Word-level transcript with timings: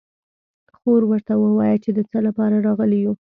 خو 0.77 0.91
ورته 1.09 1.33
ووايه 1.37 1.77
چې 1.83 1.89
د 1.97 1.99
څه 2.09 2.17
له 2.25 2.31
پاره 2.37 2.57
راغلي 2.67 2.99
يو. 3.05 3.13